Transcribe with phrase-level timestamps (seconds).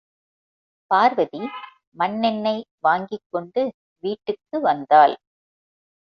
[0.91, 1.41] பார்வதி
[1.91, 3.61] மண்ணெண்ணெய் வாங்கிக்கொண்டு
[4.03, 5.13] வீட்டுக்கு வந்தாள்.